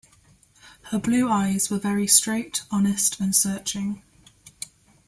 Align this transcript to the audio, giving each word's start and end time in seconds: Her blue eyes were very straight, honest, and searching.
Her 0.85 0.97
blue 0.97 1.29
eyes 1.29 1.69
were 1.69 1.77
very 1.77 2.07
straight, 2.07 2.63
honest, 2.71 3.19
and 3.19 3.35
searching. 3.35 4.01